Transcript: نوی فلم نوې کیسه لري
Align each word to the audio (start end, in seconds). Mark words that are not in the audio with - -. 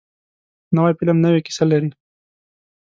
نوی 0.75 0.93
فلم 0.97 1.17
نوې 1.25 1.41
کیسه 1.45 1.63
لري 1.71 1.89